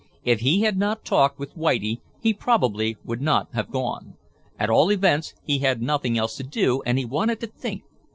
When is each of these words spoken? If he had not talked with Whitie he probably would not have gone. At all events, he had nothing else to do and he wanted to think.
If 0.23 0.39
he 0.39 0.61
had 0.61 0.79
not 0.79 1.05
talked 1.05 1.37
with 1.37 1.53
Whitie 1.53 2.01
he 2.23 2.33
probably 2.33 2.97
would 3.05 3.21
not 3.21 3.53
have 3.53 3.69
gone. 3.69 4.15
At 4.57 4.67
all 4.67 4.91
events, 4.91 5.35
he 5.45 5.59
had 5.59 5.79
nothing 5.79 6.17
else 6.17 6.35
to 6.37 6.43
do 6.43 6.81
and 6.87 6.97
he 6.97 7.05
wanted 7.05 7.39
to 7.41 7.45
think. 7.45 7.83